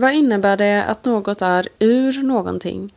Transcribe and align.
Vad 0.00 0.14
innebär 0.14 0.56
det 0.56 0.84
att 0.84 1.04
något 1.04 1.42
är 1.42 1.68
ur 1.78 2.22
någonting? 2.22 2.92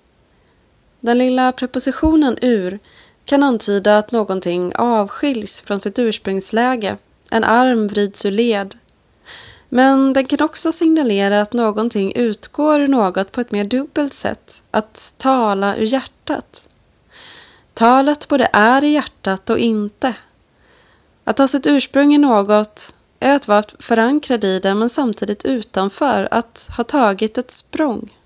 Den 0.99 1.17
lilla 1.17 1.51
prepositionen 1.51 2.37
ur 2.41 2.79
kan 3.25 3.43
antyda 3.43 3.97
att 3.97 4.11
någonting 4.11 4.71
avskiljs 4.75 5.61
från 5.61 5.79
sitt 5.79 5.99
ursprungsläge, 5.99 6.97
en 7.31 7.43
arm 7.43 7.87
vrids 7.87 8.25
ur 8.25 8.31
led. 8.31 8.75
Men 9.69 10.13
den 10.13 10.25
kan 10.25 10.41
också 10.41 10.71
signalera 10.71 11.41
att 11.41 11.53
någonting 11.53 12.13
utgår 12.15 12.81
ur 12.81 12.87
något 12.87 13.31
på 13.31 13.41
ett 13.41 13.51
mer 13.51 13.63
dubbelt 13.63 14.13
sätt, 14.13 14.63
att 14.71 15.13
tala 15.17 15.75
ur 15.75 15.85
hjärtat. 15.85 16.67
Talet 17.73 18.27
både 18.27 18.49
är 18.53 18.83
i 18.83 18.89
hjärtat 18.89 19.49
och 19.49 19.59
inte. 19.59 20.15
Att 21.23 21.37
ha 21.37 21.47
sitt 21.47 21.67
ursprung 21.67 22.13
i 22.13 22.17
något 22.17 22.95
är 23.23 23.35
att 23.35 23.47
vara 23.47 23.63
förankrad 23.79 24.43
i 24.43 24.59
det 24.59 24.75
men 24.75 24.89
samtidigt 24.89 25.45
utanför, 25.45 26.27
att 26.31 26.69
ha 26.77 26.83
tagit 26.83 27.37
ett 27.37 27.51
språng. 27.51 28.17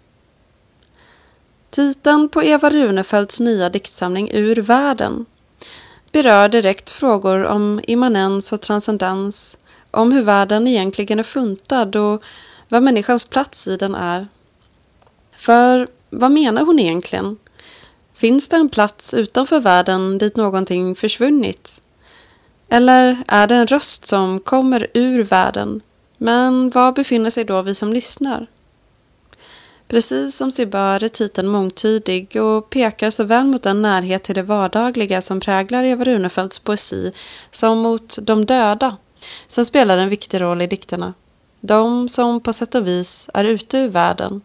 Titeln 1.70 2.30
på 2.30 2.44
Eva 2.44 2.70
Runefeldts 2.70 3.40
nya 3.40 3.70
diktsamling 3.70 4.30
Ur 4.34 4.56
världen 4.56 5.26
berör 6.12 6.50
direkt 6.50 6.90
frågor 6.90 7.46
om 7.46 7.82
immanens 7.84 8.54
och 8.54 8.62
transcendens, 8.62 9.58
om 9.92 10.12
hur 10.12 10.22
världen 10.22 10.68
egentligen 10.68 11.20
är 11.20 11.24
funtad 11.24 11.96
och 11.96 12.24
vad 12.70 12.84
människans 12.84 13.26
plats 13.26 13.68
i 13.68 13.78
den 13.78 13.96
är. 13.96 14.28
För 15.32 15.88
vad 16.10 16.32
menar 16.32 16.66
hon 16.66 16.80
egentligen? 16.80 17.38
Finns 18.14 18.50
det 18.50 18.58
en 18.58 18.70
plats 18.70 19.14
utanför 19.14 19.60
världen 19.60 20.18
dit 20.18 20.36
någonting 20.36 20.96
försvunnit? 20.96 21.82
Eller 22.70 23.24
är 23.28 23.48
det 23.48 23.56
en 23.56 23.68
röst 23.68 24.06
som 24.06 24.40
kommer 24.40 24.88
ur 24.94 25.24
världen? 25.24 25.82
Men 26.18 26.70
var 26.70 26.92
befinner 26.92 27.30
sig 27.30 27.44
då 27.46 27.62
vi 27.62 27.74
som 27.74 27.94
lyssnar? 27.94 28.48
Precis 29.88 30.38
som 30.38 30.52
sig 30.52 30.66
bör 30.66 31.04
är 31.04 31.08
titeln 31.08 31.48
mångtydig 31.48 32.42
och 32.42 32.70
pekar 32.70 33.10
såväl 33.10 33.46
mot 33.46 33.64
den 33.64 33.82
närhet 33.82 34.24
till 34.24 34.36
det 34.36 34.44
vardagliga 34.44 35.22
som 35.22 35.40
präglar 35.40 35.84
Eva 35.84 36.04
Runefeldts 36.04 36.60
poesi 36.60 37.12
som 37.52 37.80
mot 37.80 38.18
de 38.22 38.46
döda 38.46 38.98
som 39.48 39.66
spelar 39.66 39.98
en 39.98 40.10
viktig 40.10 40.42
roll 40.42 40.62
i 40.62 40.68
dikterna. 40.68 41.14
De 41.62 42.08
som 42.10 42.40
på 42.40 42.54
sätt 42.54 42.76
och 42.76 42.88
vis 42.88 43.30
är 43.34 43.44
ute 43.44 43.78
ur 43.78 43.88
världen 43.88 44.42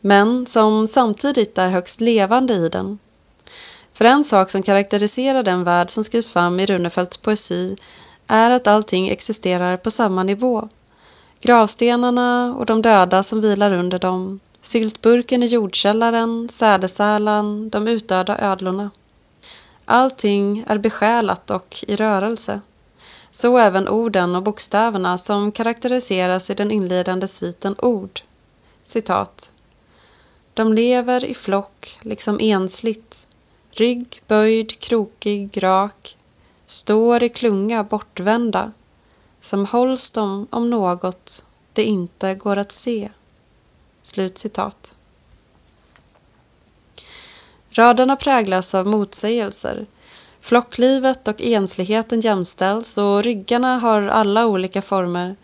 men 0.00 0.46
som 0.46 0.88
samtidigt 0.88 1.58
är 1.58 1.68
högst 1.70 2.00
levande 2.00 2.54
i 2.54 2.68
den. 2.68 2.98
För 3.94 4.04
en 4.04 4.24
sak 4.24 4.50
som 4.50 4.62
karaktäriserar 4.62 5.42
den 5.42 5.64
värld 5.64 5.90
som 5.90 6.04
skrivs 6.04 6.30
fram 6.30 6.60
i 6.60 6.66
Runefeldts 6.66 7.16
poesi 7.16 7.76
är 8.26 8.50
att 8.50 8.66
allting 8.66 9.08
existerar 9.08 9.76
på 9.76 9.90
samma 9.90 10.22
nivå. 10.22 10.68
Gravstenarna 11.40 12.54
och 12.58 12.66
de 12.66 12.82
döda 12.82 13.22
som 13.22 13.40
vilar 13.40 13.72
under 13.72 13.98
dem, 13.98 14.40
syltburken 14.60 15.42
i 15.42 15.46
jordkällaren, 15.46 16.48
sädesärlan, 16.48 17.68
de 17.68 17.88
utdöda 17.88 18.38
ödlorna. 18.38 18.90
Allting 19.84 20.64
är 20.66 20.78
besjälat 20.78 21.50
och 21.50 21.84
i 21.88 21.96
rörelse. 21.96 22.60
Så 23.30 23.58
även 23.58 23.88
orden 23.88 24.34
och 24.36 24.42
bokstäverna 24.42 25.18
som 25.18 25.52
karaktäriseras 25.52 26.50
i 26.50 26.54
den 26.54 26.70
inledande 26.70 27.28
sviten 27.28 27.74
ord. 27.78 28.20
Citat. 28.84 29.52
De 30.54 30.72
lever 30.74 31.24
i 31.24 31.34
flock, 31.34 31.98
liksom 32.02 32.38
ensligt, 32.40 33.26
rygg 33.74 34.22
böjd, 34.28 34.78
krokig, 34.78 35.62
rak, 35.62 36.16
står 36.66 37.22
i 37.22 37.28
klunga 37.28 37.84
bortvända, 37.84 38.72
som 39.40 39.66
hålls 39.66 40.10
de 40.10 40.46
om 40.50 40.70
något 40.70 41.44
det 41.72 41.84
inte 41.84 42.34
går 42.34 42.56
att 42.56 42.72
se. 42.72 43.10
Slut 44.02 44.38
citat. 44.38 44.96
Raderna 47.70 48.16
präglas 48.16 48.74
av 48.74 48.86
motsägelser. 48.86 49.86
Flocklivet 50.40 51.28
och 51.28 51.42
ensligheten 51.42 52.20
jämställs 52.20 52.98
och 52.98 53.22
ryggarna 53.22 53.78
har 53.78 54.02
alla 54.02 54.46
olika 54.46 54.82
former. 54.82 55.36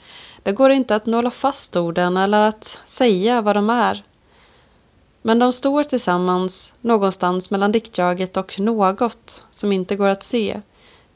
Det 0.43 0.53
går 0.53 0.71
inte 0.71 0.97
att 0.97 1.07
nåla 1.07 1.31
fast 1.31 1.77
orden 1.77 2.17
eller 2.17 2.41
att 2.41 2.65
säga 2.87 3.43
vad 3.43 3.57
de 3.57 3.71
är. 3.71 4.05
Men 5.23 5.39
de 5.39 5.53
står 5.53 5.85
tillsammans 5.85 6.75
någonstans 6.81 7.51
mellan 7.51 7.73
diktjaget 7.73 8.37
och 8.37 8.61
något 8.61 9.45
som 9.51 9.73
inte 9.73 9.97
går 9.97 10.09
att 10.09 10.23
se. 10.23 10.61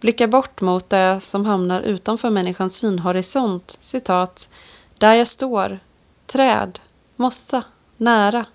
Blickar 0.01 0.27
bort 0.27 0.61
mot 0.61 0.91
det 0.91 1.21
som 1.21 1.47
hamnar 1.47 1.81
utanför 1.81 2.31
människans 2.31 2.77
synhorisont. 2.77 3.79
Citat. 3.81 4.51
Där 4.99 5.15
jag 5.15 5.27
står. 5.27 5.79
Träd. 6.27 6.79
Mossa. 7.17 7.63
Nära. 7.97 8.47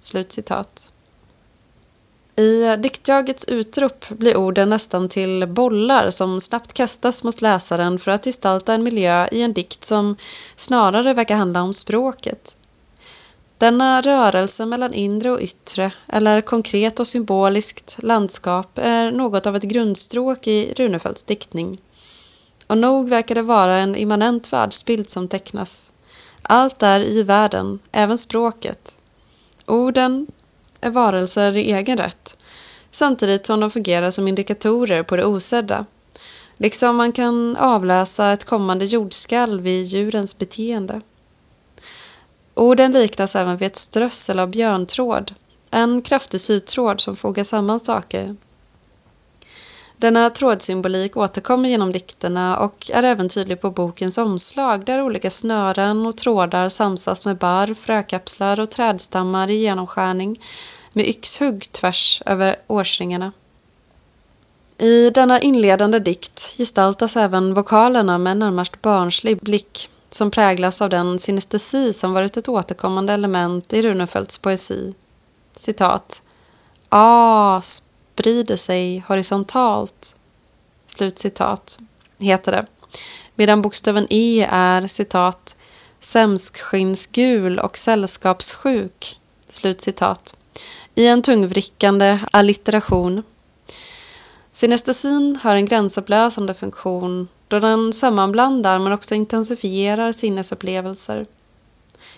Slut 0.00 0.32
citat. 0.32 0.92
I 2.36 2.76
diktjagets 2.76 3.44
utrop 3.44 4.08
blir 4.08 4.36
orden 4.36 4.70
nästan 4.70 5.08
till 5.08 5.46
bollar 5.48 6.10
som 6.10 6.40
snabbt 6.40 6.72
kastas 6.72 7.24
mot 7.24 7.42
läsaren 7.42 7.98
för 7.98 8.10
att 8.10 8.24
gestalta 8.24 8.74
en 8.74 8.82
miljö 8.82 9.28
i 9.32 9.42
en 9.42 9.52
dikt 9.52 9.84
som 9.84 10.16
snarare 10.56 11.14
verkar 11.14 11.36
handla 11.36 11.62
om 11.62 11.72
språket. 11.72 12.56
Denna 13.58 14.00
rörelse 14.00 14.66
mellan 14.66 14.94
inre 14.94 15.30
och 15.30 15.40
yttre, 15.40 15.92
eller 16.08 16.40
konkret 16.40 17.00
och 17.00 17.06
symboliskt 17.06 17.98
landskap, 18.02 18.78
är 18.78 19.10
något 19.10 19.46
av 19.46 19.56
ett 19.56 19.62
grundstråk 19.62 20.46
i 20.46 20.72
Runefeldts 20.76 21.22
diktning. 21.22 21.80
Och 22.66 22.78
nog 22.78 23.08
verkar 23.08 23.34
det 23.34 23.42
vara 23.42 23.76
en 23.76 23.96
immanent 23.96 24.52
världsbild 24.52 25.10
som 25.10 25.28
tecknas. 25.28 25.92
Allt 26.42 26.82
är 26.82 27.00
i 27.00 27.22
världen, 27.22 27.78
även 27.92 28.18
språket. 28.18 28.98
Orden 29.66 30.26
är 30.80 30.90
varelser 30.90 31.56
i 31.56 31.72
egen 31.72 31.98
rätt, 31.98 32.36
samtidigt 32.90 33.46
som 33.46 33.60
de 33.60 33.70
fungerar 33.70 34.10
som 34.10 34.28
indikatorer 34.28 35.02
på 35.02 35.16
det 35.16 35.24
osedda. 35.24 35.84
Liksom 36.56 36.96
man 36.96 37.12
kan 37.12 37.56
avläsa 37.56 38.32
ett 38.32 38.44
kommande 38.44 38.84
jordskalv 38.84 39.66
i 39.66 39.82
djurens 39.82 40.38
beteende. 40.38 41.00
Orden 42.54 42.92
liknas 42.92 43.36
även 43.36 43.56
vid 43.56 43.66
ett 43.66 43.76
strössel 43.76 44.38
av 44.38 44.50
björntråd, 44.50 45.34
en 45.70 46.02
kraftig 46.02 46.40
sytråd 46.40 47.00
som 47.00 47.16
fogar 47.16 47.44
samman 47.44 47.80
saker. 47.80 48.36
Denna 49.96 50.30
trådsymbolik 50.30 51.16
återkommer 51.16 51.68
genom 51.68 51.92
dikterna 51.92 52.58
och 52.58 52.90
är 52.92 53.02
även 53.02 53.28
tydlig 53.28 53.60
på 53.60 53.70
bokens 53.70 54.18
omslag 54.18 54.84
där 54.86 55.02
olika 55.02 55.30
snören 55.30 56.06
och 56.06 56.16
trådar 56.16 56.68
samsas 56.68 57.24
med 57.24 57.38
barr, 57.38 57.74
frökapslar 57.74 58.60
och 58.60 58.70
trädstammar 58.70 59.50
i 59.50 59.54
genomskärning 59.54 60.36
med 60.92 61.06
yxhugg 61.06 61.72
tvärs 61.72 62.22
över 62.26 62.56
årsringarna. 62.66 63.32
I 64.78 65.10
denna 65.10 65.40
inledande 65.40 65.98
dikt 65.98 66.56
gestaltas 66.58 67.16
även 67.16 67.54
vokalerna 67.54 68.18
med 68.18 68.30
en 68.30 68.38
närmast 68.38 68.82
barnslig 68.82 69.38
blick 69.38 69.90
som 70.14 70.30
präglas 70.30 70.82
av 70.82 70.90
den 70.90 71.18
synestesi 71.18 71.92
som 71.92 72.12
varit 72.12 72.36
ett 72.36 72.48
återkommande 72.48 73.12
element 73.12 73.72
i 73.72 73.82
Runefeldts 73.82 74.38
poesi. 74.38 74.94
Citat. 75.56 76.22
A 76.88 77.60
sprider 77.62 78.56
sig 78.56 79.04
horisontalt. 79.08 80.16
Slutcitat, 80.86 81.78
heter 82.18 82.52
det. 82.52 82.66
Medan 83.34 83.62
bokstaven 83.62 84.06
E 84.10 84.46
är 84.50 84.86
citat 84.86 85.56
sämskskinnsgul 86.00 87.58
och 87.58 87.78
sällskapssjuk. 87.78 89.18
Slutcitat. 89.48 90.36
I 90.94 91.06
en 91.06 91.22
tungvrickande 91.22 92.18
allitteration. 92.30 93.22
Synestesin 94.52 95.38
har 95.42 95.54
en 95.54 95.66
gränsupplösande 95.66 96.54
funktion 96.54 97.28
då 97.48 97.60
den 97.60 97.92
sammanblandar 97.92 98.78
men 98.78 98.92
också 98.92 99.14
intensifierar 99.14 100.12
sinnesupplevelser. 100.12 101.26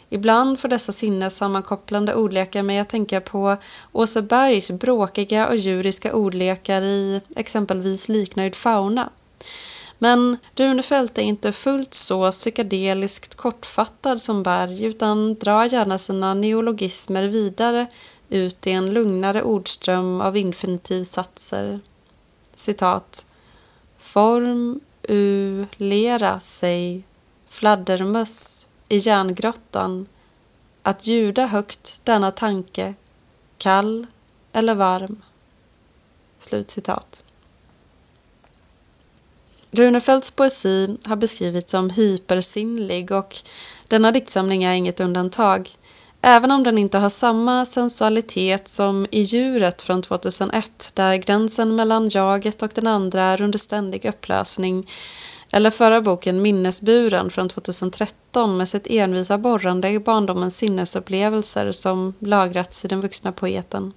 Ibland 0.09 0.61
får 0.61 0.69
dessa 0.69 0.93
sinnessammankopplande 0.93 2.15
ordlekar 2.15 2.63
mig 2.63 2.79
att 2.79 2.89
tänka 2.89 3.21
på 3.21 3.57
Åsebergs 3.93 4.71
bråkiga 4.71 5.49
och 5.49 5.57
djuriska 5.57 6.15
ordlekar 6.15 6.83
i 6.83 7.21
exempelvis 7.37 8.09
liknöjd 8.09 8.55
fauna. 8.55 9.11
Men 9.99 10.39
Runefelt 10.55 11.19
är 11.19 11.23
inte 11.23 11.53
fullt 11.53 11.95
så 11.95 12.31
psykedeliskt 12.31 13.35
kortfattad 13.35 14.21
som 14.21 14.43
Berg 14.43 14.85
utan 14.85 15.35
drar 15.35 15.65
gärna 15.65 15.99
sina 15.99 16.35
neologismer 16.35 17.23
vidare 17.23 17.87
ut 18.29 18.67
i 18.67 18.71
en 18.71 18.91
lugnare 18.91 19.43
ordström 19.43 20.21
av 20.21 20.37
infinitivsatser. 20.37 21.81
Citat. 22.55 23.27
Form 23.99 24.81
ulera 25.09 26.41
sig 26.41 27.05
fladdermöss 27.49 28.69
i 28.89 28.99
järngrottan 28.99 30.07
att 30.83 31.07
ljuda 31.07 31.47
högt 31.47 32.01
denna 32.05 32.31
tanke, 32.31 32.95
kall 33.59 34.07
eller 34.53 34.75
varm. 34.75 35.23
Slutcitat. 36.39 37.25
Runefeldts 39.71 40.31
poesi 40.31 40.97
har 41.05 41.17
beskrivits 41.17 41.71
som 41.71 41.91
hypersinnlig 41.91 43.13
och 43.13 43.37
denna 43.89 44.13
diktsamling 44.13 44.65
är 44.65 44.75
inget 44.75 45.01
undantag. 45.01 45.71
Även 46.29 46.51
om 46.51 46.63
den 46.63 46.79
inte 46.79 46.99
har 46.99 47.09
samma 47.09 47.65
sensualitet 47.65 48.69
som 48.69 49.07
i 49.11 49.21
Djuret 49.21 49.83
från 49.83 50.03
2001 50.03 50.93
där 50.95 51.17
gränsen 51.17 51.77
mellan 51.77 52.09
jaget 52.09 52.63
och 52.63 52.71
den 52.75 52.87
andra 52.87 53.23
är 53.23 53.43
under 53.43 53.59
ständig 53.59 54.05
upplösning 54.05 54.87
eller 55.53 55.71
förra 55.71 56.01
boken 56.01 56.43
Minnesburen 56.43 57.31
från 57.31 57.49
2013 57.49 58.57
med 58.57 58.69
sitt 58.69 58.87
envisa 58.87 59.39
borrande 59.39 59.89
i 59.89 59.99
barndomens 59.99 60.57
sinnesupplevelser 60.57 61.73
som 61.73 62.15
lagrats 62.19 62.85
i 62.85 62.89
den 62.89 63.01
vuxna 63.01 63.33
poeten. 63.33 63.93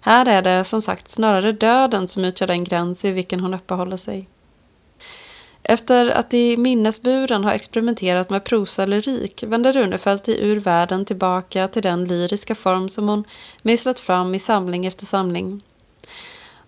Här 0.00 0.28
är 0.28 0.42
det 0.42 0.64
som 0.64 0.80
sagt 0.80 1.08
snarare 1.08 1.52
döden 1.52 2.08
som 2.08 2.24
utgör 2.24 2.46
den 2.46 2.64
gräns 2.64 3.04
i 3.04 3.12
vilken 3.12 3.40
hon 3.40 3.54
uppehåller 3.54 3.96
sig. 3.96 4.28
Efter 5.62 6.10
att 6.10 6.34
i 6.34 6.56
minnesburen 6.56 7.44
ha 7.44 7.52
experimenterat 7.52 8.30
med 8.30 8.44
prosalyrik 8.44 9.44
vänder 9.46 9.72
Runefelt 9.72 10.28
i 10.28 10.44
Ur 10.44 10.60
världen 10.60 11.04
tillbaka 11.04 11.68
till 11.68 11.82
den 11.82 12.04
lyriska 12.04 12.54
form 12.54 12.88
som 12.88 13.08
hon 13.08 13.24
mejslat 13.62 13.98
fram 13.98 14.34
i 14.34 14.38
samling 14.38 14.86
efter 14.86 15.06
samling. 15.06 15.62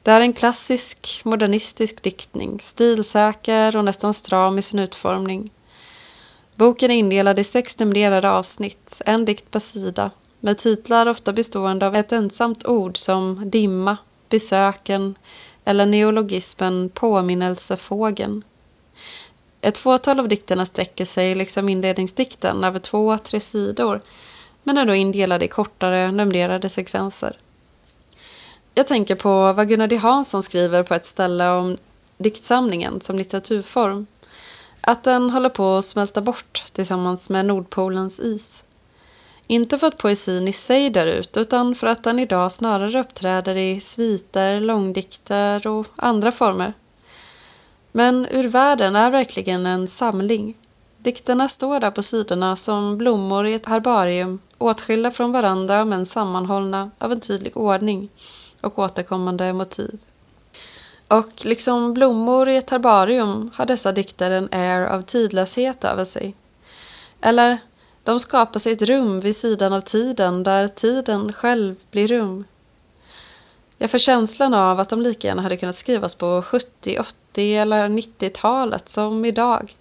Det 0.02 0.10
är 0.10 0.20
en 0.20 0.32
klassisk 0.32 1.22
modernistisk 1.24 2.02
diktning, 2.02 2.60
stilsäker 2.60 3.76
och 3.76 3.84
nästan 3.84 4.14
stram 4.14 4.58
i 4.58 4.62
sin 4.62 4.78
utformning. 4.78 5.50
Boken 6.56 6.90
är 6.90 6.94
indelad 6.94 7.38
i 7.38 7.44
sex 7.44 7.78
numrerade 7.78 8.30
avsnitt, 8.30 9.02
en 9.06 9.24
dikt 9.24 9.50
per 9.50 9.58
sida, 9.58 10.10
med 10.40 10.58
titlar 10.58 11.08
ofta 11.08 11.32
bestående 11.32 11.86
av 11.86 11.94
ett 11.94 12.12
ensamt 12.12 12.66
ord 12.66 12.96
som 12.96 13.50
dimma, 13.50 13.96
besöken 14.28 15.14
eller 15.64 15.86
neologismen 15.86 16.88
påminnelsefågeln. 16.88 18.42
Ett 19.60 19.78
fåtal 19.78 20.20
av 20.20 20.28
dikterna 20.28 20.66
sträcker 20.66 21.04
sig, 21.04 21.34
liksom 21.34 21.68
inledningsdikten, 21.68 22.64
över 22.64 22.78
två, 22.78 23.18
tre 23.18 23.40
sidor 23.40 24.00
men 24.62 24.78
är 24.78 24.84
då 24.86 24.94
indelade 24.94 25.44
i 25.44 25.48
kortare, 25.48 26.10
numrerade 26.12 26.68
sekvenser. 26.68 27.38
Jag 28.74 28.86
tänker 28.86 29.14
på 29.14 29.52
vad 29.52 29.68
Gunnar 29.68 29.86
D 29.86 29.96
Hansson 29.96 30.42
skriver 30.42 30.82
på 30.82 30.94
ett 30.94 31.04
ställe 31.04 31.50
om 31.50 31.76
diktsamlingen 32.18 33.00
som 33.00 33.16
litteraturform. 33.16 34.06
Att 34.80 35.04
den 35.04 35.30
håller 35.30 35.48
på 35.48 35.76
att 35.76 35.84
smälta 35.84 36.20
bort 36.20 36.64
tillsammans 36.72 37.30
med 37.30 37.46
Nordpolens 37.46 38.20
is. 38.20 38.64
Inte 39.46 39.78
för 39.78 39.86
att 39.86 39.98
poesin 39.98 40.48
i 40.48 40.52
sig 40.52 40.90
dör 40.90 41.06
ut 41.06 41.36
utan 41.36 41.74
för 41.74 41.86
att 41.86 42.02
den 42.02 42.18
idag 42.18 42.52
snarare 42.52 43.00
uppträder 43.00 43.56
i 43.56 43.80
sviter, 43.80 44.60
långdikter 44.60 45.66
och 45.66 45.86
andra 45.96 46.32
former. 46.32 46.72
Men 47.92 48.26
Ur 48.30 48.48
världen 48.48 48.96
är 48.96 49.10
verkligen 49.10 49.66
en 49.66 49.88
samling. 49.88 50.56
Dikterna 50.98 51.48
står 51.48 51.80
där 51.80 51.90
på 51.90 52.02
sidorna 52.02 52.56
som 52.56 52.98
blommor 52.98 53.46
i 53.46 53.54
ett 53.54 53.66
herbarium, 53.66 54.38
åtskilda 54.58 55.10
från 55.10 55.32
varandra 55.32 55.84
men 55.84 56.06
sammanhållna 56.06 56.90
av 56.98 57.12
en 57.12 57.20
tydlig 57.20 57.56
ordning 57.56 58.08
och 58.60 58.78
återkommande 58.78 59.52
motiv. 59.52 60.00
Och 61.08 61.44
liksom 61.44 61.94
blommor 61.94 62.48
i 62.48 62.56
ett 62.56 62.70
herbarium 62.70 63.50
har 63.54 63.66
dessa 63.66 63.92
dikter 63.92 64.30
en 64.30 64.48
air 64.52 64.86
av 64.86 65.02
tidlöshet 65.02 65.84
över 65.84 66.04
sig. 66.04 66.34
Eller, 67.20 67.58
de 68.04 68.20
skapar 68.20 68.60
sig 68.60 68.72
ett 68.72 68.82
rum 68.82 69.20
vid 69.20 69.36
sidan 69.36 69.72
av 69.72 69.80
tiden 69.80 70.42
där 70.42 70.68
tiden 70.68 71.32
själv 71.32 71.76
blir 71.90 72.08
rum. 72.08 72.44
Jag 73.82 73.90
får 73.90 73.98
känslan 73.98 74.54
av 74.54 74.80
att 74.80 74.88
de 74.88 75.02
lika 75.02 75.28
gärna 75.28 75.42
hade 75.42 75.56
kunnat 75.56 75.74
skrivas 75.74 76.14
på 76.14 76.42
70, 76.42 76.98
80 76.98 77.56
eller 77.56 77.88
90-talet 77.88 78.88
som 78.88 79.24
idag. 79.24 79.72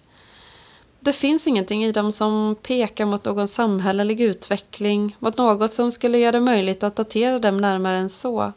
Det 1.00 1.12
finns 1.12 1.46
ingenting 1.46 1.84
i 1.84 1.92
dem 1.92 2.12
som 2.12 2.56
pekar 2.62 3.04
mot 3.06 3.24
någon 3.24 3.48
samhällelig 3.48 4.20
utveckling, 4.20 5.16
mot 5.18 5.38
något 5.38 5.72
som 5.72 5.92
skulle 5.92 6.18
göra 6.18 6.32
det 6.32 6.40
möjligt 6.40 6.82
att 6.82 6.96
datera 6.96 7.38
dem 7.38 7.56
närmare 7.56 7.98
än 7.98 8.10
så, 8.10 8.52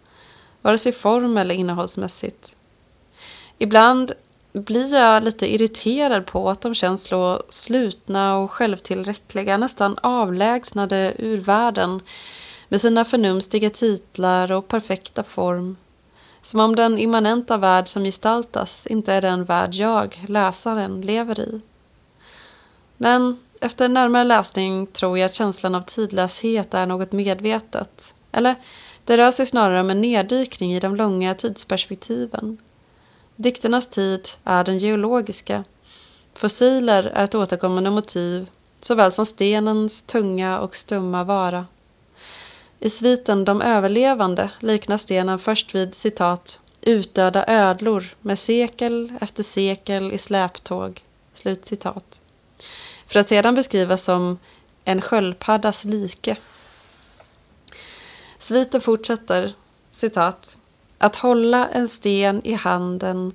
vare 0.62 0.78
sig 0.78 0.92
form 0.92 1.38
eller 1.38 1.56
innehållsmässigt. 1.56 2.56
Ibland 3.58 4.12
blir 4.54 4.96
jag 4.96 5.24
lite 5.24 5.54
irriterad 5.54 6.26
på 6.26 6.50
att 6.50 6.62
de 6.62 6.76
känns 6.76 7.04
så 7.04 7.44
slutna 7.50 8.38
och 8.38 8.52
självtillräckliga, 8.52 9.58
nästan 9.58 9.98
avlägsnade 10.02 11.14
ur 11.18 11.38
världen 11.38 12.02
med 12.74 12.82
sina 12.82 13.06
förnumstiga 13.06 13.70
titlar 13.70 14.52
och 14.52 14.68
perfekta 14.68 15.24
form. 15.24 15.78
Som 16.42 16.60
om 16.60 16.76
den 16.76 17.00
immanenta 17.00 17.58
värld 17.58 17.88
som 17.88 18.04
gestaltas 18.04 18.88
inte 18.88 19.14
är 19.14 19.22
den 19.22 19.44
värld 19.44 19.74
jag, 19.74 20.24
läsaren, 20.28 21.02
lever 21.02 21.40
i. 21.40 21.62
Men 22.98 23.40
efter 23.62 23.90
närmare 23.90 24.24
läsning 24.24 24.88
tror 24.88 25.18
jag 25.18 25.26
att 25.26 25.34
känslan 25.34 25.76
av 25.76 25.82
tidlöshet 25.82 26.74
är 26.74 26.86
något 26.86 27.12
medvetet. 27.12 28.16
Eller, 28.32 28.56
det 29.06 29.18
rör 29.18 29.32
sig 29.32 29.46
snarare 29.46 29.82
om 29.82 29.90
en 29.90 30.02
neddykning 30.02 30.74
i 30.74 30.80
de 30.80 30.96
långa 30.96 31.36
tidsperspektiven. 31.36 32.58
Dikternas 33.36 33.88
tid 33.88 34.28
är 34.44 34.64
den 34.64 34.78
geologiska. 34.78 35.64
Fossiler 36.34 37.04
är 37.04 37.24
ett 37.24 37.36
återkommande 37.36 37.90
motiv, 37.90 38.50
såväl 38.80 39.12
som 39.12 39.26
stenens 39.26 40.04
tunga 40.04 40.60
och 40.60 40.76
stumma 40.76 41.24
vara. 41.24 41.66
I 42.84 42.90
sviten 42.90 43.46
De 43.46 43.62
överlevande 43.62 44.50
liknar 44.60 44.98
stenen 44.98 45.40
först 45.40 45.76
vid 45.76 45.94
citat 45.96 46.60
utdöda 46.82 47.46
ödlor 47.48 48.04
med 48.22 48.40
sekel 48.40 49.14
efter 49.22 49.44
sekel 49.44 50.12
i 50.12 50.18
släptåg. 50.18 51.02
Slut 51.34 51.66
citat. 51.66 52.22
För 53.08 53.20
att 53.20 53.30
sedan 53.30 53.56
beskrivas 53.56 54.04
som 54.04 54.38
en 54.84 55.02
sköldpaddas 55.02 55.86
like. 55.86 56.36
Sviten 58.38 58.82
fortsätter, 58.82 59.52
citat. 59.92 60.58
Att 60.98 61.16
hålla 61.16 61.68
en 61.68 61.88
sten 61.88 62.42
i 62.44 62.54
handen 62.54 63.32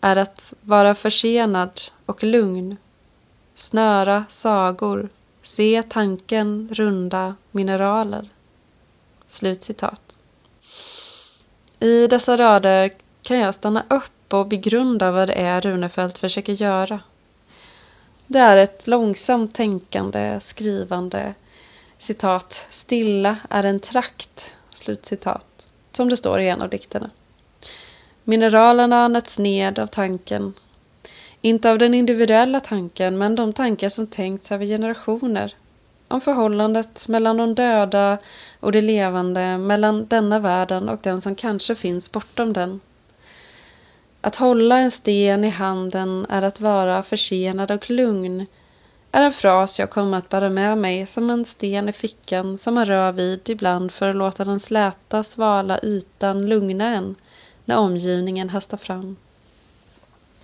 är 0.00 0.16
att 0.16 0.54
vara 0.60 0.94
försenad 0.94 1.80
och 2.06 2.22
lugn. 2.22 2.76
Snöra 3.54 4.24
sagor, 4.28 5.08
se 5.42 5.82
tanken 5.82 6.68
runda 6.72 7.34
mineraler. 7.50 8.28
Slutcitat. 9.30 10.18
I 11.80 12.06
dessa 12.06 12.36
rader 12.36 12.90
kan 13.22 13.38
jag 13.38 13.54
stanna 13.54 13.84
upp 13.90 14.32
och 14.32 14.48
begrunda 14.48 15.10
vad 15.10 15.28
det 15.28 15.32
är 15.32 15.60
Runefelt 15.60 16.18
försöker 16.18 16.52
göra. 16.52 17.00
Det 18.26 18.38
är 18.38 18.56
ett 18.56 18.86
långsamt 18.86 19.54
tänkande, 19.54 20.40
skrivande, 20.40 21.34
citat, 21.98 22.52
stilla 22.70 23.36
är 23.50 23.64
en 23.64 23.80
trakt, 23.80 24.56
slutcitat, 24.70 25.68
som 25.92 26.08
det 26.08 26.16
står 26.16 26.40
i 26.40 26.48
en 26.48 26.62
av 26.62 26.68
dikterna. 26.68 27.10
Mineralerna 28.24 29.08
nöts 29.08 29.38
ned 29.38 29.78
av 29.78 29.86
tanken. 29.86 30.54
Inte 31.40 31.70
av 31.70 31.78
den 31.78 31.94
individuella 31.94 32.60
tanken, 32.60 33.18
men 33.18 33.36
de 33.36 33.52
tankar 33.52 33.88
som 33.88 34.06
tänkts 34.06 34.52
över 34.52 34.66
generationer 34.66 35.54
om 36.10 36.20
förhållandet 36.20 37.08
mellan 37.08 37.36
de 37.36 37.54
döda 37.54 38.18
och 38.60 38.72
de 38.72 38.80
levande, 38.80 39.58
mellan 39.58 40.06
denna 40.06 40.38
världen 40.38 40.88
och 40.88 40.98
den 41.02 41.20
som 41.20 41.34
kanske 41.34 41.74
finns 41.74 42.12
bortom 42.12 42.52
den. 42.52 42.80
Att 44.20 44.36
hålla 44.36 44.78
en 44.78 44.90
sten 44.90 45.44
i 45.44 45.48
handen 45.48 46.26
är 46.28 46.42
att 46.42 46.60
vara 46.60 47.02
försenad 47.02 47.70
och 47.70 47.90
lugn, 47.90 48.46
är 49.12 49.22
en 49.22 49.32
fras 49.32 49.78
jag 49.78 49.90
kommer 49.90 50.18
att 50.18 50.28
bära 50.28 50.48
med 50.48 50.78
mig 50.78 51.06
som 51.06 51.30
en 51.30 51.44
sten 51.44 51.88
i 51.88 51.92
fickan 51.92 52.58
som 52.58 52.74
man 52.74 52.86
rör 52.86 53.12
vid 53.12 53.50
ibland 53.50 53.92
för 53.92 54.08
att 54.08 54.16
låta 54.16 54.44
den 54.44 54.60
släta, 54.60 55.22
svala 55.22 55.78
ytan 55.82 56.46
lugna 56.46 56.86
en 56.86 57.16
när 57.64 57.78
omgivningen 57.78 58.50
hastar 58.50 58.76
fram. 58.76 59.16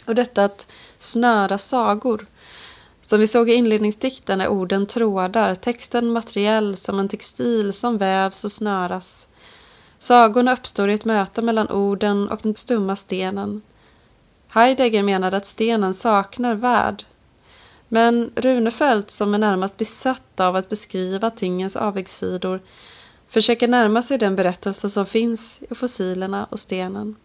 Och 0.07 0.15
detta 0.15 0.45
att 0.45 0.73
snöra 0.99 1.59
sagor 1.59 2.27
som 3.07 3.21
vi 3.21 3.27
såg 3.27 3.51
i 3.51 3.55
inledningsdikten 3.55 4.41
är 4.41 4.49
orden 4.49 4.87
trådar, 4.87 5.55
texten 5.55 6.13
materiell 6.13 6.77
som 6.77 6.99
en 6.99 7.09
textil 7.09 7.73
som 7.73 7.99
vävs 7.99 8.45
och 8.45 8.53
snöras. 8.53 9.29
Sagorna 9.99 10.53
uppstår 10.53 10.91
i 10.91 10.95
ett 10.95 11.05
möte 11.05 11.43
mellan 11.43 11.71
orden 11.71 12.29
och 12.29 12.41
den 12.43 12.57
stumma 12.57 12.97
stenen. 12.97 13.63
Heidegger 14.49 15.03
menade 15.03 15.37
att 15.37 15.47
stenen 15.47 15.95
saknar 15.95 16.55
värld. 16.55 17.05
Men 17.89 18.31
Runefelt, 18.35 19.11
som 19.11 19.35
är 19.35 19.39
närmast 19.39 19.77
besatt 19.77 20.41
av 20.41 20.57
att 20.57 20.69
beskriva 20.69 21.31
tingens 21.31 21.77
avigsidor, 21.77 22.61
försöker 23.29 23.69
närma 23.69 24.03
sig 24.03 24.19
den 24.19 24.37
berättelse 24.37 24.89
som 24.89 25.07
finns 25.07 25.63
i 25.71 25.75
fossilerna 25.75 26.47
och 26.51 26.61
stenen. 26.61 27.17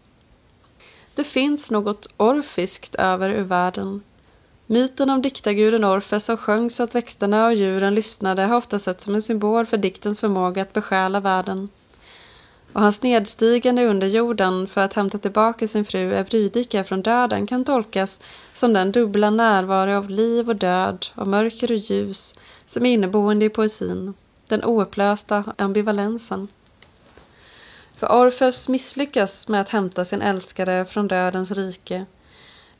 Det 1.14 1.24
finns 1.24 1.70
något 1.70 2.06
orfiskt 2.16 2.94
över 2.94 3.30
ur 3.30 3.44
världen 3.44 4.02
Myten 4.72 5.10
om 5.10 5.22
diktarguden 5.22 5.84
Orfes 5.84 6.24
som 6.24 6.36
sjöng 6.36 6.70
så 6.70 6.82
att 6.82 6.94
växterna 6.94 7.46
och 7.46 7.54
djuren 7.54 7.94
lyssnade 7.94 8.42
har 8.42 8.56
ofta 8.56 8.78
setts 8.78 9.04
som 9.04 9.14
en 9.14 9.22
symbol 9.22 9.66
för 9.66 9.76
diktens 9.76 10.20
förmåga 10.20 10.62
att 10.62 10.72
besjäla 10.72 11.20
världen. 11.20 11.68
och 12.72 12.80
hans 12.80 13.02
nedstigande 13.02 13.86
under 13.86 14.06
jorden 14.06 14.66
för 14.68 14.80
att 14.80 14.94
hämta 14.94 15.18
tillbaka 15.18 15.68
sin 15.68 15.84
fru 15.84 16.14
Eurydike 16.14 16.84
från 16.84 17.02
döden 17.02 17.46
kan 17.46 17.64
tolkas 17.64 18.20
som 18.52 18.72
den 18.72 18.92
dubbla 18.92 19.30
närvaro 19.30 19.96
av 19.96 20.10
liv 20.10 20.48
och 20.48 20.56
död, 20.56 21.06
av 21.14 21.28
mörker 21.28 21.70
och 21.70 21.76
ljus 21.76 22.34
som 22.66 22.86
är 22.86 22.90
inneboende 22.92 23.44
i 23.44 23.48
poesin, 23.50 24.14
den 24.48 24.64
oupplösta 24.64 25.44
ambivalensen. 25.58 26.48
För 27.96 28.12
Orfeus 28.12 28.68
misslyckas 28.68 29.48
med 29.48 29.60
att 29.60 29.70
hämta 29.70 30.04
sin 30.04 30.22
älskare 30.22 30.84
från 30.84 31.08
dödens 31.08 31.52
rike 31.52 32.06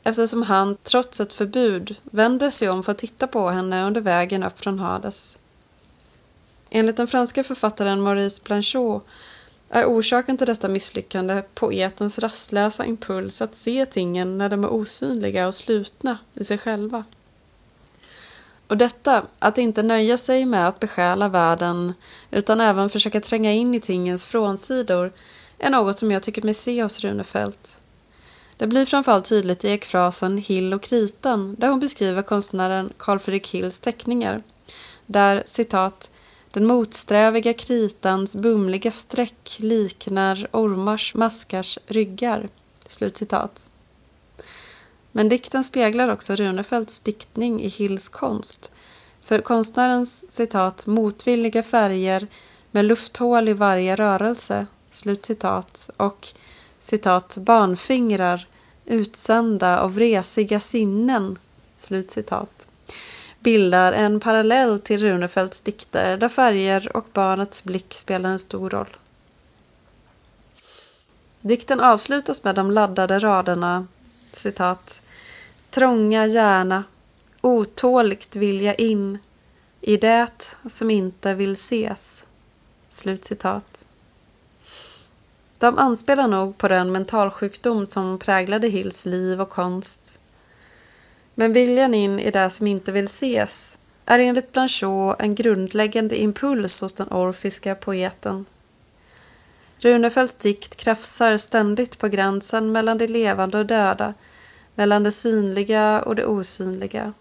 eftersom 0.03 0.43
han, 0.43 0.77
trots 0.83 1.19
ett 1.19 1.33
förbud, 1.33 1.97
vänder 2.03 2.49
sig 2.49 2.69
om 2.69 2.83
för 2.83 2.91
att 2.91 2.97
titta 2.97 3.27
på 3.27 3.49
henne 3.49 3.87
under 3.87 4.01
vägen 4.01 4.43
upp 4.43 4.59
från 4.59 4.79
Hades. 4.79 5.37
Enligt 6.69 6.97
den 6.97 7.07
franska 7.07 7.43
författaren 7.43 8.01
Maurice 8.01 8.41
Blanchot 8.43 9.05
är 9.69 9.85
orsaken 9.85 10.37
till 10.37 10.47
detta 10.47 10.69
misslyckande 10.69 11.43
poetens 11.53 12.19
rastlösa 12.19 12.85
impuls 12.85 13.41
att 13.41 13.55
se 13.55 13.85
tingen 13.85 14.37
när 14.37 14.49
de 14.49 14.63
är 14.63 14.73
osynliga 14.73 15.47
och 15.47 15.55
slutna 15.55 16.17
i 16.33 16.45
sig 16.45 16.57
själva. 16.57 17.03
Och 18.67 18.77
detta, 18.77 19.23
att 19.39 19.57
inte 19.57 19.83
nöja 19.83 20.17
sig 20.17 20.45
med 20.45 20.67
att 20.67 20.79
besjäla 20.79 21.27
världen 21.27 21.93
utan 22.31 22.61
även 22.61 22.89
försöka 22.89 23.21
tränga 23.21 23.51
in 23.51 23.75
i 23.75 23.79
tingens 23.79 24.25
frånsidor, 24.25 25.11
är 25.59 25.69
något 25.69 25.99
som 25.99 26.11
jag 26.11 26.23
tycker 26.23 26.41
mig 26.41 26.53
se 26.53 26.83
hos 26.83 26.99
Runefelt. 27.03 27.79
Det 28.63 28.67
blir 28.67 28.85
framförallt 28.85 29.25
tydligt 29.25 29.65
i 29.65 29.69
ekfrasen 29.69 30.37
Hill 30.37 30.73
och 30.73 30.81
kritan 30.81 31.55
där 31.57 31.69
hon 31.69 31.79
beskriver 31.79 32.21
konstnären 32.21 32.89
Carl 32.97 33.19
Fredrik 33.19 33.47
Hills 33.47 33.79
teckningar. 33.79 34.41
Där 35.05 35.43
citat 35.45 36.11
den 36.53 36.65
motsträviga 36.65 37.53
kritans 37.53 38.35
bumliga 38.35 38.91
streck 38.91 39.57
liknar 39.59 40.47
ormars 40.51 41.15
maskars 41.15 41.79
ryggar. 41.87 42.49
Slutcitat. 42.87 43.69
Men 45.11 45.29
dikten 45.29 45.63
speglar 45.63 46.11
också 46.11 46.35
Runefeldts 46.35 46.99
diktning 46.99 47.61
i 47.61 47.67
Hills 47.67 48.09
konst. 48.09 48.71
För 49.21 49.39
konstnärens 49.39 50.31
citat 50.31 50.87
motvilliga 50.87 51.63
färger 51.63 52.27
med 52.71 52.85
lufthål 52.85 53.49
i 53.49 53.53
varje 53.53 53.95
rörelse 53.95 54.67
slutcitat 54.89 55.89
och 55.97 56.33
citat 56.83 57.37
barnfingrar 57.37 58.47
utsända 58.85 59.79
av 59.79 59.95
vresiga 59.95 60.59
sinnen 60.59 61.37
slutcitat 61.75 62.67
bildar 63.39 63.93
en 63.93 64.19
parallell 64.19 64.79
till 64.79 64.99
Runefeldts 65.01 65.61
dikter 65.61 66.17
där 66.17 66.29
färger 66.29 66.97
och 66.97 67.05
barnets 67.13 67.63
blick 67.63 67.93
spelar 67.93 68.29
en 68.29 68.39
stor 68.39 68.69
roll. 68.69 68.97
Dikten 71.41 71.79
avslutas 71.79 72.43
med 72.43 72.55
de 72.55 72.71
laddade 72.71 73.19
raderna 73.19 73.87
citat 74.33 75.01
Trånga 75.69 76.25
hjärna, 76.25 76.83
otåligt 77.41 78.35
vilja 78.35 78.73
in 78.73 79.17
i 79.81 79.97
det 79.97 80.57
som 80.65 80.91
inte 80.91 81.35
vill 81.35 81.53
ses. 81.53 82.25
Slutcitat. 82.89 83.85
De 85.63 85.77
anspelar 85.77 86.27
nog 86.27 86.57
på 86.57 86.67
den 86.67 86.91
mentalsjukdom 86.91 87.85
som 87.85 88.19
präglade 88.19 88.67
Hills 88.67 89.05
liv 89.05 89.41
och 89.41 89.49
konst 89.49 90.19
men 91.35 91.53
viljan 91.53 91.93
in 91.93 92.19
i 92.19 92.31
det 92.31 92.49
som 92.49 92.67
inte 92.67 92.91
vill 92.91 93.05
ses 93.05 93.79
är 94.05 94.19
enligt 94.19 94.51
Blanchot 94.51 95.15
en 95.19 95.35
grundläggande 95.35 96.21
impuls 96.21 96.81
hos 96.81 96.93
den 96.93 97.07
orfiska 97.11 97.75
poeten. 97.75 98.45
Runefeldts 99.79 100.35
dikt 100.35 100.75
krafsar 100.75 101.37
ständigt 101.37 101.99
på 101.99 102.07
gränsen 102.07 102.71
mellan 102.71 102.97
det 102.97 103.07
levande 103.07 103.57
och 103.57 103.65
döda, 103.65 104.13
mellan 104.75 105.03
det 105.03 105.11
synliga 105.11 106.01
och 106.01 106.15
det 106.15 106.25
osynliga. 106.25 107.13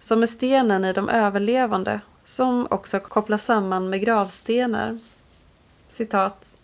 Som 0.00 0.20
med 0.20 0.28
stenen 0.28 0.84
i 0.84 0.92
de 0.92 1.08
överlevande, 1.08 2.00
som 2.24 2.66
också 2.70 3.00
kopplas 3.00 3.44
samman 3.44 3.90
med 3.90 4.00
gravstenar. 4.00 4.98
Citat. 5.88 6.58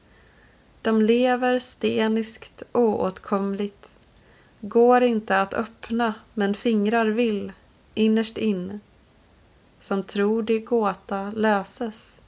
De 0.82 1.02
lever 1.02 1.58
steniskt 1.58 2.62
oåtkomligt 2.72 3.98
Går 4.60 5.02
inte 5.02 5.40
att 5.40 5.54
öppna, 5.54 6.14
men 6.34 6.54
fingrar 6.54 7.06
vill, 7.06 7.52
innerst 7.94 8.38
in. 8.38 8.80
Som 9.78 10.02
tror 10.02 10.42
det 10.42 10.58
gåta 10.58 11.30
löses. 11.30 12.22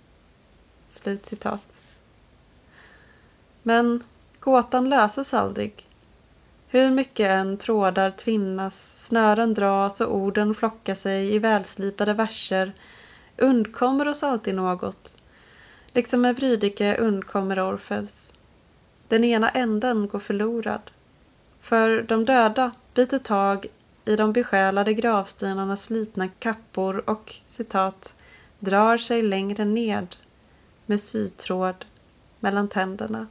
Slutcitat. 0.88 1.80
Men 3.62 4.04
gåtan 4.40 4.88
löses 4.88 5.35
aldrig. 5.35 5.88
Hur 6.68 6.90
mycket 6.90 7.30
än 7.30 7.56
trådar 7.56 8.11
tvinnas, 8.11 8.99
snören 9.06 9.54
dras 9.54 10.00
och 10.00 10.16
orden 10.16 10.54
flockar 10.54 10.94
sig 10.94 11.35
i 11.35 11.38
välslipade 11.38 12.14
verser 12.14 12.73
undkommer 13.37 14.09
oss 14.09 14.23
alltid 14.23 14.54
något. 14.54 15.18
Liksom 15.92 16.21
med 16.21 16.37
Vrydike 16.37 16.97
undkommer 16.97 17.61
Orfeus. 17.61 18.32
Den 19.12 19.25
ena 19.25 19.49
änden 19.49 20.09
går 20.09 20.19
förlorad. 20.19 20.90
För 21.61 22.02
de 22.02 22.25
döda 22.25 22.73
biter 22.95 23.19
tag 23.19 23.66
i 24.04 24.16
de 24.16 24.33
besjälade 24.33 24.95
gravstenarnas 24.95 25.85
slitna 25.85 26.28
kappor 26.28 27.11
och 27.11 27.33
citat 27.47 28.16
drar 28.59 28.97
sig 28.97 29.23
längre 29.23 29.64
ned 29.64 30.16
med 30.87 31.00
sytråd 31.00 31.85
mellan 32.40 32.69
tänderna. 32.69 33.26